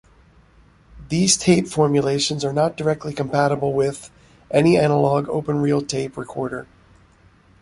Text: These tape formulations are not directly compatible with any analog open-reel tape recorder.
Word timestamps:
These 1.09 1.37
tape 1.37 1.67
formulations 1.67 2.43
are 2.43 2.51
not 2.53 2.75
directly 2.75 3.13
compatible 3.13 3.71
with 3.71 4.09
any 4.49 4.75
analog 4.75 5.29
open-reel 5.29 5.83
tape 5.83 6.17
recorder. 6.17 6.65